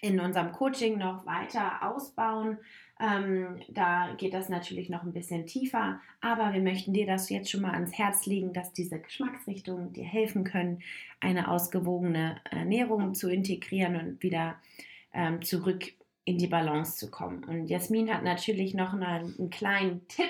[0.01, 2.57] in unserem Coaching noch weiter ausbauen.
[3.01, 7.49] Ähm, da geht das natürlich noch ein bisschen tiefer, aber wir möchten dir das jetzt
[7.49, 10.83] schon mal ans Herz legen, dass diese Geschmacksrichtungen dir helfen können,
[11.19, 14.55] eine ausgewogene Ernährung zu integrieren und wieder
[15.13, 15.93] ähm, zurück
[16.25, 17.43] in die Balance zu kommen.
[17.45, 20.29] Und Jasmin hat natürlich noch einen, einen kleinen Tipp,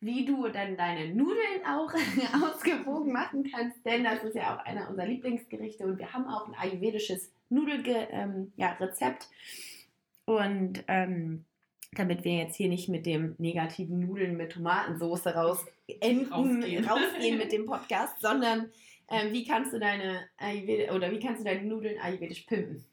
[0.00, 1.92] wie du dann deine Nudeln auch
[2.54, 6.48] ausgewogen machen kannst, denn das ist ja auch einer unserer Lieblingsgerichte und wir haben auch
[6.48, 8.12] ein ayurvedisches Nudelrezept.
[8.12, 8.76] Ähm, ja,
[10.26, 11.44] und ähm,
[11.92, 15.64] damit wir jetzt hier nicht mit dem negativen Nudeln mit Tomatensauce raus
[16.00, 16.84] enden, rausgehen.
[16.84, 18.70] rausgehen mit dem Podcast, sondern
[19.08, 22.84] ähm, wie kannst du deine Ayurved oder wie kannst du deine Nudeln ayurvedisch pimpen?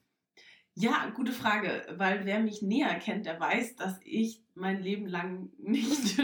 [0.73, 5.49] Ja, gute Frage, weil wer mich näher kennt, der weiß, dass ich mein Leben lang
[5.57, 6.19] nicht,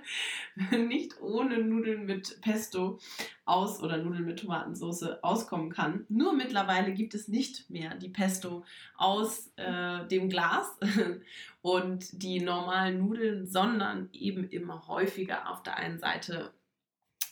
[0.88, 2.98] nicht ohne Nudeln mit Pesto
[3.44, 6.04] aus oder Nudeln mit Tomatensauce auskommen kann.
[6.08, 8.64] Nur mittlerweile gibt es nicht mehr die Pesto
[8.96, 10.78] aus äh, dem Glas
[11.62, 16.52] und die normalen Nudeln, sondern eben immer häufiger auf der einen Seite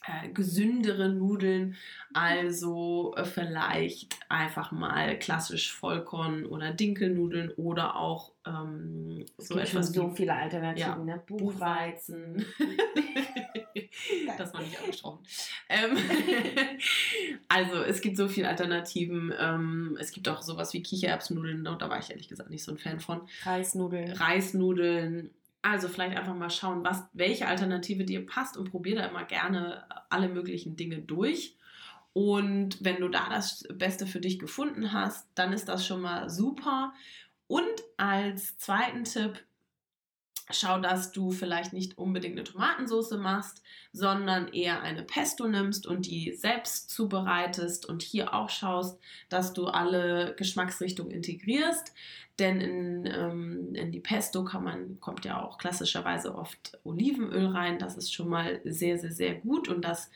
[0.07, 1.77] äh, gesündere Nudeln,
[2.13, 9.69] also äh, vielleicht einfach mal klassisch Vollkorn- oder Dinkelnudeln oder auch ähm, es so gibt
[9.69, 11.23] etwas so viele Alternativen, ja, ne?
[11.27, 12.47] Buchweizen.
[14.39, 15.19] das war nicht angesprochen.
[15.69, 15.97] Ähm,
[17.49, 19.33] also es gibt so viele Alternativen.
[19.39, 22.79] Ähm, es gibt auch sowas wie Kichererbsnudeln, da war ich ehrlich gesagt nicht so ein
[22.79, 23.23] Fan von.
[23.43, 24.13] Reisnudeln.
[24.13, 25.31] Reisnudeln.
[25.69, 29.85] Also vielleicht einfach mal schauen, was, welche Alternative dir passt und probier da immer gerne
[30.11, 31.57] alle möglichen Dinge durch.
[32.13, 36.31] Und wenn du da das Beste für dich gefunden hast, dann ist das schon mal
[36.31, 36.93] super.
[37.49, 37.65] Und
[37.97, 39.45] als zweiten Tipp,
[40.51, 46.07] schau, dass du vielleicht nicht unbedingt eine Tomatensauce machst, sondern eher eine Pesto nimmst und
[46.07, 51.93] die selbst zubereitest und hier auch schaust, dass du alle Geschmacksrichtungen integrierst.
[52.39, 57.79] Denn in, ähm, in die Pesto kann man, kommt ja auch klassischerweise oft Olivenöl rein.
[57.79, 60.11] Das ist schon mal sehr, sehr, sehr gut und das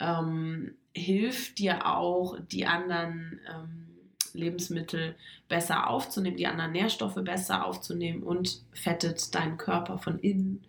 [0.00, 3.89] ähm, hilft dir auch, die anderen ähm,
[4.34, 5.14] Lebensmittel
[5.48, 10.64] besser aufzunehmen, die anderen Nährstoffe besser aufzunehmen und fettet deinen Körper von innen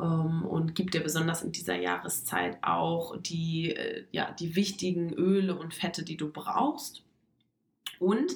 [0.00, 5.56] ähm, und gibt dir besonders in dieser Jahreszeit auch die, äh, ja, die wichtigen Öle
[5.56, 7.02] und Fette, die du brauchst.
[7.98, 8.32] Und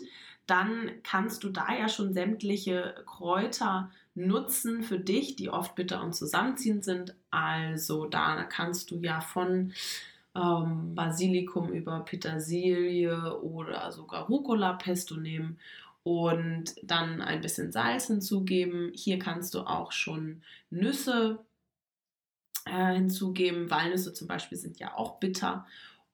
[0.46, 6.14] dann kannst du da ja schon sämtliche Kräuter nutzen für dich, die oft bitter und
[6.14, 7.14] zusammenziehend sind.
[7.30, 9.72] Also da kannst du ja von
[10.36, 15.58] ähm, Basilikum über Petersilie oder sogar Rucola-Pesto nehmen
[16.02, 18.92] und dann ein bisschen Salz hinzugeben.
[18.94, 21.38] Hier kannst du auch schon Nüsse
[22.66, 23.70] äh, hinzugeben.
[23.70, 25.66] Walnüsse zum Beispiel sind ja auch bitter.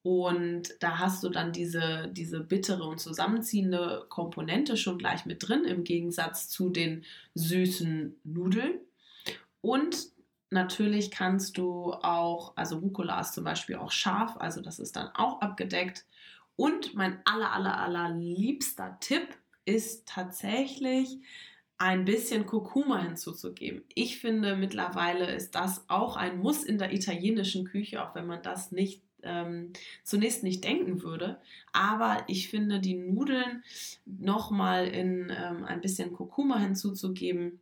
[0.02, 5.64] Und da hast du dann diese, diese bittere und zusammenziehende Komponente schon gleich mit drin,
[5.64, 7.04] im Gegensatz zu den
[7.35, 8.80] süßen Nudeln.
[9.61, 10.08] Und
[10.52, 15.08] Natürlich kannst du auch, also Rucola ist zum Beispiel auch scharf, also das ist dann
[15.14, 16.04] auch abgedeckt.
[16.56, 19.26] Und mein aller, aller, aller liebster Tipp
[19.64, 21.18] ist tatsächlich
[21.78, 23.82] ein bisschen Kurkuma hinzuzugeben.
[23.94, 28.42] Ich finde mittlerweile ist das auch ein Muss in der italienischen Küche, auch wenn man
[28.42, 29.72] das nicht ähm,
[30.04, 31.40] zunächst nicht denken würde.
[31.72, 33.64] Aber ich finde, die Nudeln
[34.04, 37.58] nochmal in ähm, ein bisschen Kurkuma hinzuzugeben,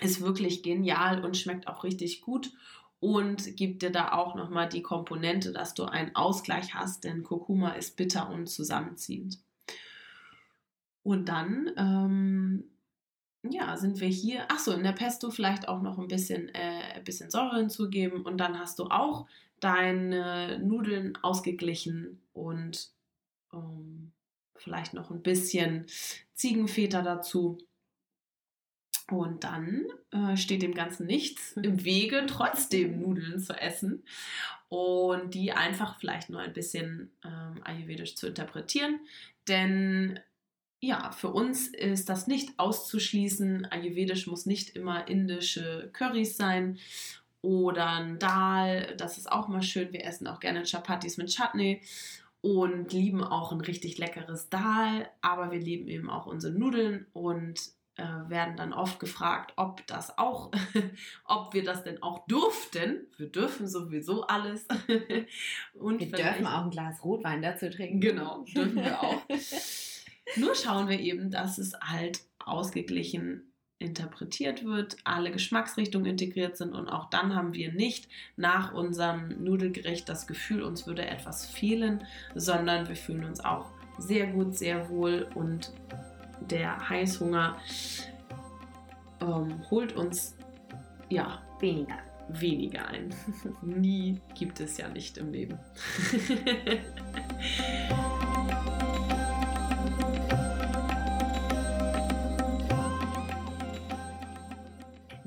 [0.00, 2.52] ist wirklich genial und schmeckt auch richtig gut
[3.00, 7.70] und gibt dir da auch nochmal die Komponente, dass du einen Ausgleich hast, denn Kurkuma
[7.70, 9.38] ist bitter und zusammenziehend.
[11.02, 12.64] Und dann, ähm,
[13.48, 14.50] ja, sind wir hier.
[14.50, 18.38] Achso, in der Pesto vielleicht auch noch ein bisschen, äh, ein bisschen Säure hinzugeben und
[18.38, 19.26] dann hast du auch
[19.60, 22.90] deine Nudeln ausgeglichen und
[23.52, 24.12] ähm,
[24.56, 25.86] vielleicht noch ein bisschen
[26.34, 27.58] Ziegenfeta dazu.
[29.10, 34.04] Und dann äh, steht dem Ganzen nichts im Wege, trotzdem Nudeln zu essen
[34.68, 39.00] und die einfach vielleicht nur ein bisschen ähm, ayurvedisch zu interpretieren.
[39.48, 40.20] Denn
[40.80, 43.64] ja, für uns ist das nicht auszuschließen.
[43.66, 46.78] Ayurvedisch muss nicht immer indische Currys sein
[47.40, 48.94] oder ein Dal.
[48.96, 49.92] Das ist auch mal schön.
[49.92, 51.80] Wir essen auch gerne Chapatis mit Chutney
[52.42, 55.08] und lieben auch ein richtig leckeres Dal.
[55.22, 57.58] Aber wir lieben eben auch unsere Nudeln und
[57.98, 60.52] äh, werden dann oft gefragt, ob das auch,
[61.24, 63.06] ob wir das denn auch durften.
[63.16, 64.66] Wir dürfen sowieso alles.
[65.74, 68.00] Und wir dürfen auch ein Glas Rotwein dazu trinken.
[68.00, 69.20] Genau, dürfen wir auch.
[70.36, 76.88] Nur schauen wir eben, dass es halt ausgeglichen interpretiert wird, alle Geschmacksrichtungen integriert sind und
[76.88, 82.88] auch dann haben wir nicht nach unserem Nudelgericht das Gefühl, uns würde etwas fehlen, sondern
[82.88, 83.66] wir fühlen uns auch
[83.98, 85.72] sehr gut, sehr wohl und
[86.50, 87.56] der Heißhunger
[89.20, 90.34] ähm, holt uns
[91.08, 91.98] ja weniger.
[92.28, 93.14] Weniger ein.
[93.62, 95.58] Nie gibt es ja nicht im Leben.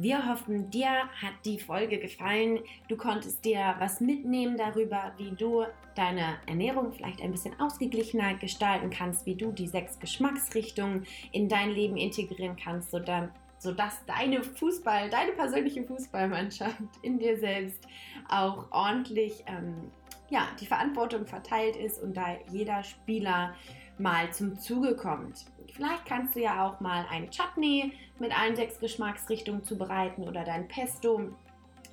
[0.01, 2.61] Wir hoffen, dir hat die Folge gefallen.
[2.87, 8.89] Du konntest dir was mitnehmen darüber, wie du deine Ernährung vielleicht ein bisschen ausgeglichener gestalten
[8.89, 15.33] kannst, wie du die sechs Geschmacksrichtungen in dein Leben integrieren kannst, sodass deine Fußball, deine
[15.33, 17.87] persönliche Fußballmannschaft in dir selbst
[18.27, 19.91] auch ordentlich ähm,
[20.31, 23.53] ja, die Verantwortung verteilt ist und da jeder Spieler
[23.99, 25.45] mal zum Zuge kommt.
[25.73, 30.67] Vielleicht kannst du ja auch mal ein Chutney mit allen sechs Geschmacksrichtungen zubereiten oder dein
[30.67, 31.29] Pesto,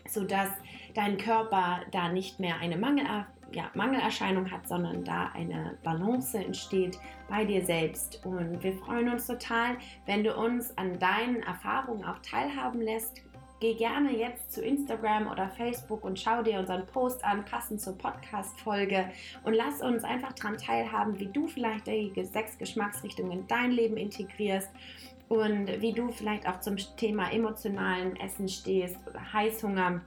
[0.09, 0.51] sodass
[0.95, 3.05] dein Körper da nicht mehr eine Mangel,
[3.53, 6.99] ja, Mangelerscheinung hat, sondern da eine Balance entsteht
[7.29, 8.25] bei dir selbst.
[8.25, 13.23] Und wir freuen uns total, wenn du uns an deinen Erfahrungen auch teilhaben lässt.
[13.61, 17.99] Geh gerne jetzt zu Instagram oder Facebook und schau dir unseren Post an, passend zur
[17.99, 19.11] Podcast-Folge.
[19.43, 23.97] Und lass uns einfach daran teilhaben, wie du vielleicht die sechs Geschmacksrichtungen in dein Leben
[23.97, 24.71] integrierst
[25.29, 30.03] und wie du vielleicht auch zum Thema emotionalen Essen stehst oder Heißhunger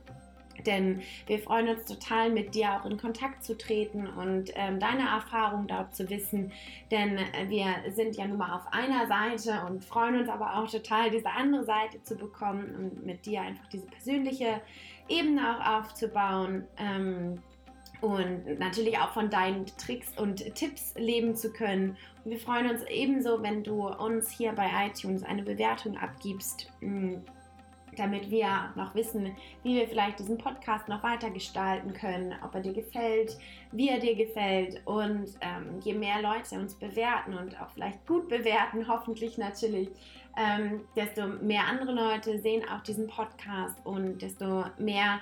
[0.65, 5.07] denn wir freuen uns total, mit dir auch in Kontakt zu treten und ähm, deine
[5.07, 6.51] Erfahrungen dort zu wissen.
[6.89, 10.69] Denn äh, wir sind ja nun mal auf einer Seite und freuen uns aber auch
[10.69, 14.61] total, diese andere Seite zu bekommen und mit dir einfach diese persönliche
[15.07, 16.67] Ebene auch aufzubauen.
[16.77, 17.41] Ähm,
[18.01, 21.95] und natürlich auch von deinen Tricks und Tipps leben zu können.
[22.25, 26.71] Und wir freuen uns ebenso, wenn du uns hier bei iTunes eine Bewertung abgibst.
[26.81, 27.17] Mm,
[27.97, 32.61] damit wir noch wissen, wie wir vielleicht diesen Podcast noch weiter gestalten können, ob er
[32.61, 33.37] dir gefällt,
[33.71, 34.81] wie er dir gefällt.
[34.85, 39.89] Und ähm, je mehr Leute uns bewerten und auch vielleicht gut bewerten, hoffentlich natürlich,
[40.37, 45.19] ähm, desto mehr andere Leute sehen auch diesen Podcast und desto mehr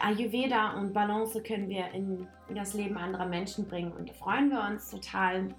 [0.00, 3.92] Ayurveda und Balance können wir in das Leben anderer Menschen bringen.
[3.92, 5.54] Und da freuen wir uns total,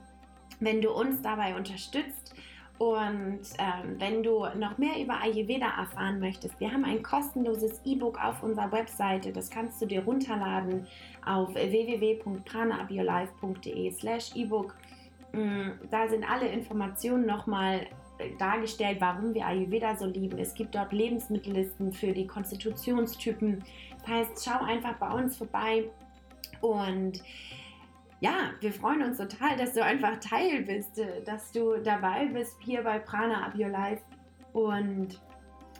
[0.59, 2.35] wenn du uns dabei unterstützt
[2.77, 8.21] und ähm, wenn du noch mehr über Ayurveda erfahren möchtest, wir haben ein kostenloses E-Book
[8.21, 9.31] auf unserer Webseite.
[9.31, 10.85] Das kannst du dir runterladen
[11.25, 14.75] auf www.pranaupyourlife.de slash E-Book.
[15.31, 20.37] Mm, da sind alle Informationen nochmal äh, dargestellt, warum wir Ayurveda so lieben.
[20.37, 23.63] Es gibt dort Lebensmittellisten für die Konstitutionstypen.
[23.99, 25.85] Das heißt, schau einfach bei uns vorbei
[26.59, 27.23] und
[28.25, 32.57] ja, wir freuen uns total, dass du einfach Teil bist, äh, dass du dabei bist
[32.59, 34.01] hier bei Prana Up Your Life.
[34.51, 35.21] Und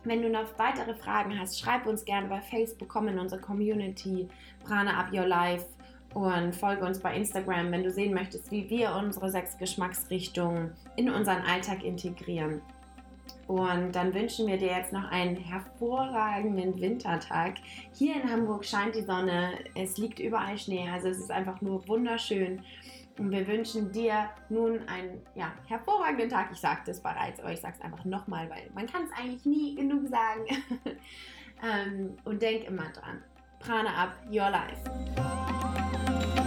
[0.04, 4.28] wenn du noch weitere Fragen hast, schreib uns gerne bei Facebook, komm in unsere Community
[4.64, 5.66] Prana Up Your Life
[6.14, 11.10] und folge uns bei Instagram, wenn du sehen möchtest, wie wir unsere sechs Geschmacksrichtungen in
[11.10, 12.62] unseren Alltag integrieren.
[13.48, 17.56] Und dann wünschen wir dir jetzt noch einen hervorragenden Wintertag.
[17.94, 21.88] Hier in Hamburg scheint die Sonne, es liegt überall Schnee, also es ist einfach nur
[21.88, 22.64] wunderschön.
[23.18, 26.50] Und wir wünschen dir nun einen ja, hervorragenden Tag.
[26.52, 29.46] Ich sagte es bereits, aber ich sage es einfach nochmal, weil man kann es eigentlich
[29.46, 30.46] nie genug sagen.
[31.64, 33.24] ähm, und denk immer dran.
[33.60, 36.45] Prana up your life.